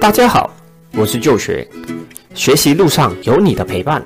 [0.00, 0.50] 大家好，
[0.94, 1.68] 我是旧学，
[2.34, 4.02] 学习路上有你的陪伴，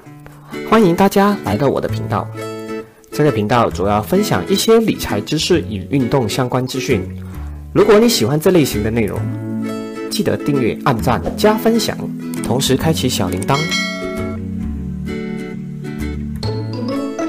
[0.69, 2.27] 欢迎大家来到我的频道。
[3.13, 7.01] 这个频道主要分享一些理财知识与运动相关资讯。
[7.73, 9.21] 如果你喜欢这类型的内容，
[10.11, 11.97] 记得订阅、按赞、加分享，
[12.43, 13.57] 同时开启小铃铛。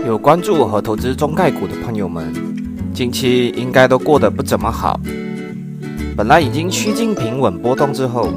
[0.07, 2.33] 有关注和投资中概股的朋友们，
[2.95, 4.99] 近期应该都过得不怎么好。
[6.17, 8.33] 本来已经趋近平稳波动之后，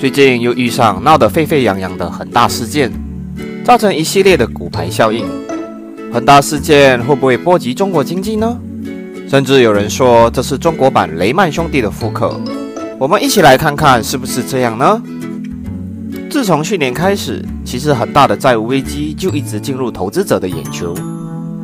[0.00, 2.90] 最近又遇上闹得沸沸扬扬的恒大事件，
[3.62, 5.26] 造成一系列的股牌效应。
[6.10, 8.58] 恒大事件会不会波及中国经济呢？
[9.28, 12.34] 甚至有人说这是中国版雷曼兄弟的复刻。
[12.98, 15.02] 我们一起来看看是不是这样呢？
[16.30, 20.94] 自从去年开始，其实恒大的债务危机就一直进入投资者的眼球，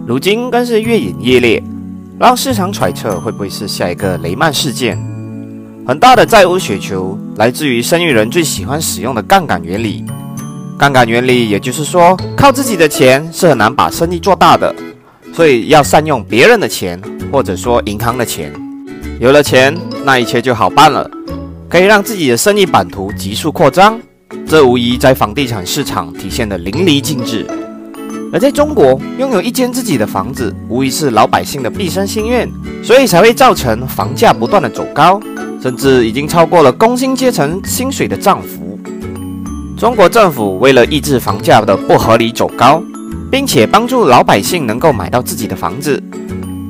[0.07, 1.63] 如今更是越演越烈，
[2.21, 5.16] 让市场揣测会不会是下一个雷曼事件。
[5.87, 10.05] 很大的债务雪球来自于生意人最喜欢使用的杠杆原理。
[10.77, 14.75] 杠杆原理，也就是说，靠自己的钱是很难把生意做大的，
[15.33, 18.53] 所以要善用别人的钱，或者说银行的钱。
[19.21, 19.73] 有了钱，
[20.05, 21.09] 那一切就好办了，
[21.69, 23.97] 可以让自己的生意版图急速扩张。
[24.45, 27.47] 这无疑在房地产市场体现的淋漓尽致。
[28.33, 32.51] 而在中国，拥有一间自己的房子，无疑是老百姓的毕生心愿，
[32.83, 35.21] 所以才会造成房价不断的走高。
[35.67, 38.79] 甚至已经超过了工薪阶层薪水的涨幅。
[39.77, 42.81] 中国政府为了抑制房价的不合理走高，
[43.33, 46.01] 并且帮助老百姓能够买到自己的房子，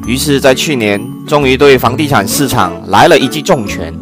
[0.07, 3.93] 于是，在去年终于对房地产市场来了一记重拳。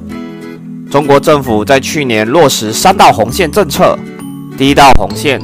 [0.89, 3.98] 中国政府在去年落实三道红线政策：
[4.56, 5.42] 第一道红线，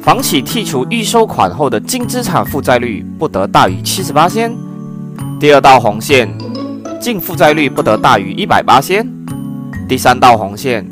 [0.00, 4.50] 房企剔除预收款后的净资产负债率不得大于七十八仙；
[5.38, 6.28] 第二道红线。
[7.00, 9.06] 净负债率不得大于一百八仙。
[9.88, 10.84] 第三道红线，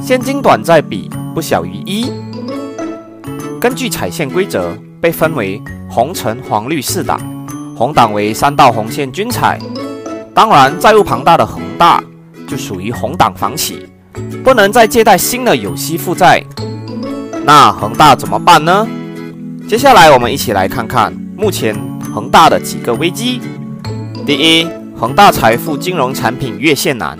[0.00, 2.12] 现金短债比不小于一。
[3.60, 7.18] 根据彩线规则，被分为红、橙、黄、绿四档，
[7.76, 9.58] 红档为三道红线均踩。
[10.34, 12.02] 当然，债务庞大的恒大
[12.46, 13.86] 就属于红档房企，
[14.44, 16.44] 不能再借贷新的有息负债。
[17.44, 18.86] 那恒大怎么办呢？
[19.68, 21.74] 接下来我们一起来看看目前
[22.12, 23.40] 恒大的几个危机。
[24.26, 24.81] 第一。
[25.02, 27.18] 恒大财富金融产品越线难。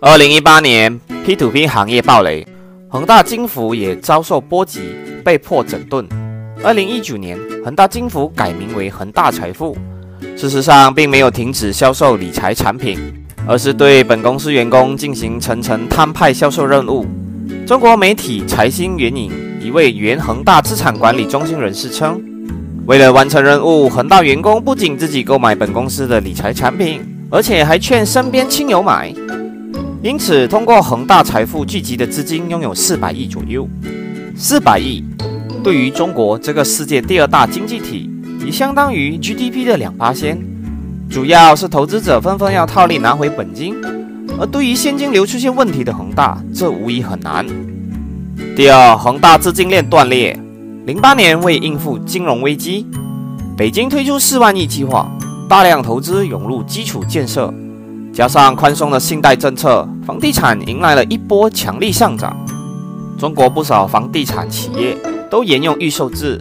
[0.00, 2.44] 二零一八年，P2P 行业暴雷，
[2.88, 4.80] 恒大金服也遭受波及，
[5.24, 6.04] 被迫整顿。
[6.64, 9.78] 二零一九年，恒大金服改名为恒大财富，
[10.36, 12.98] 事实上并没有停止销售理财产品，
[13.46, 17.06] 而是对本公司员工进行层层摊派销售任务。
[17.64, 19.30] 中国媒体财新援引
[19.62, 22.20] 一位原恒大资产管理中心人士称。
[22.86, 27.00] 为了完成任务，恒大员工不仅自己购买本公司的理财产品，
[27.30, 29.10] 而且还劝身边亲友买。
[30.02, 33.66] 因此，通过恒大财富聚集的资金拥有四百亿左右。
[34.36, 35.02] 四百亿
[35.62, 38.10] 对于中国这个世界第二大经济体，
[38.46, 40.38] 已相当于 GDP 的两八仙。
[41.08, 43.74] 主要是投资者纷纷要套利拿回本金，
[44.38, 47.46] 而对于现金流出现问题的恒大，这无疑很难。
[48.54, 50.38] 第二，恒大资金链断裂。
[50.86, 52.86] 零八年，为应付金融危机，
[53.56, 55.10] 北京推出四万亿计划，
[55.48, 57.50] 大量投资涌入基础建设，
[58.12, 62.36] 加上宽松的信贷政策，房地产迎来了一波强力上涨。
[63.18, 64.94] 中国不少房地产企业
[65.30, 66.38] 都沿用预售制，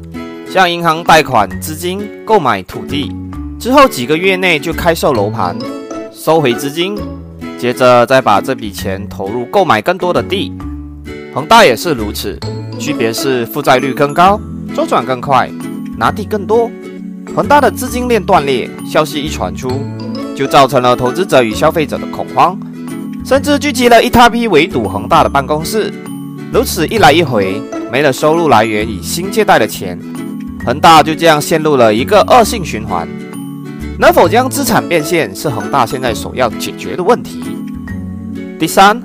[0.49, 3.09] 向银行贷款资金购买土地，
[3.57, 5.57] 之后几个月内就开售楼盘，
[6.11, 6.97] 收回资金，
[7.57, 10.51] 接着再把这笔钱投入购买更多的地。
[11.33, 12.37] 恒大也是如此。
[12.79, 14.39] 区别是负债率更高，
[14.75, 15.49] 周转更快，
[15.97, 16.69] 拿地更多。
[17.35, 19.71] 恒大的资金链断裂，消息一传出，
[20.35, 22.59] 就造成了投资者与消费者的恐慌，
[23.25, 25.91] 甚至聚集了一大批围堵恒大的办公室。
[26.51, 27.59] 如此一来一回，
[27.91, 29.97] 没了收入来源与新借贷的钱，
[30.65, 33.07] 恒大就这样陷入了一个恶性循环。
[33.97, 37.43] 能否将资产变现，是恒大现在首要解决的问题。
[38.59, 39.01] 第三，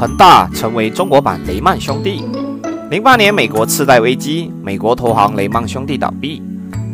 [0.00, 2.24] 恒大成为中国版雷曼兄弟。
[2.90, 6.42] 零八年，美国次贷危机，美国投行雷曼兄弟倒闭，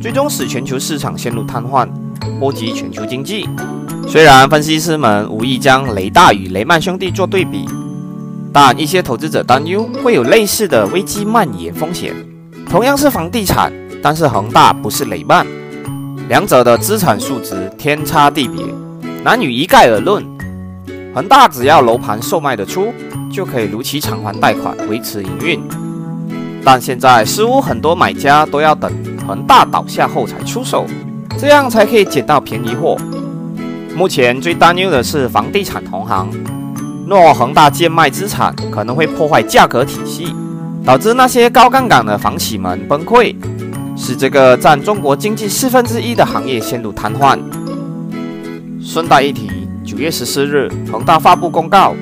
[0.03, 1.89] 最终使全球市场陷入瘫痪，
[2.41, 3.49] 波及全球经济。
[4.09, 7.65] 虽然分析师们无意将雷大与雷曼兄弟做对比，
[8.53, 12.13] 但一些投资者担忧会有类似的危机蔓延风险。
[12.69, 13.73] 同样是房地产，
[14.03, 15.47] 但是恒大不是雷曼，
[16.29, 18.65] 两者的资产数值天差地别，
[19.23, 20.27] 难以一概而论。
[21.17, 22.93] 恒大只要楼盘售卖得出，
[23.33, 25.59] 就可以如期偿还贷款，维持营运。
[26.63, 28.93] 但现在似乎很多买家都要等
[29.27, 30.85] 恒大倒下后才出手，
[31.39, 32.99] 这样才可以捡到便宜货。
[33.97, 36.29] 目前最担忧的是房地产同行，
[37.07, 40.37] 若恒大贱卖资产，可能会破坏价格体系，
[40.85, 43.35] 导致那些高杠杆的房企们崩溃，
[43.97, 47.39] 使这个占中国经济四分之一的行业陷入瘫痪。
[48.83, 49.51] 顺带一提，
[49.87, 51.95] 九月十四日，恒大发布公告，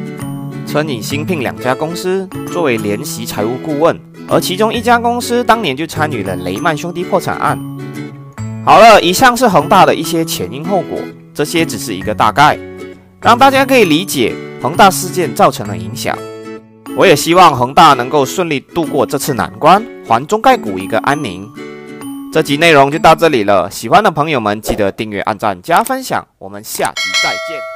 [0.66, 7.58] 称已新聘两家公司作为联席财务顾问，而其中一家公司当年就参与了雷曼兄弟破产案。
[8.64, 10.98] 好了，以上是恒大的一些前因后果，
[11.34, 12.58] 这些只是一个大概，
[13.20, 16.16] 让大家可以理解恒大事件造成的影响。
[16.96, 21.46] 我也希望恒大能够顺利度过这次难关，还中概股一个安宁。
[22.32, 27.73] 这集内容就到这里了，喜欢的朋友们记得订阅、按赞、加分享，我们下集再见。